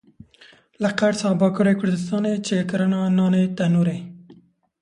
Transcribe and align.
Li 0.85 0.89
Qers 1.01 1.21
a 1.29 1.31
Bakurê 1.41 1.73
Kurdistanê 1.79 2.33
çêkirina 2.45 3.01
nanê 3.17 3.43
tenûrê. 3.57 3.99